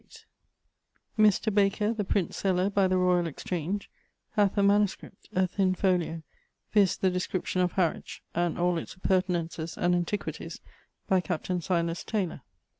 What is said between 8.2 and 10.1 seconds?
and all its appurtenances and